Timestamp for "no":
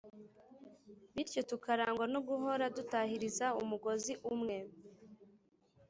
2.13-2.19